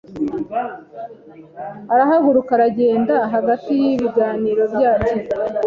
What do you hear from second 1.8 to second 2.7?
Arahaguruka